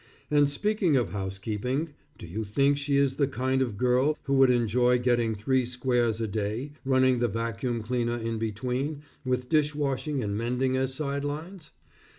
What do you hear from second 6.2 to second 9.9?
day, running the vacuum cleaner in between, with dish